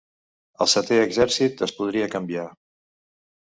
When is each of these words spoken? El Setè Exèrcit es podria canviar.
El 0.65 0.69
Setè 0.73 0.97
Exèrcit 1.03 1.63
es 1.69 1.77
podria 1.83 2.11
canviar. 2.19 2.51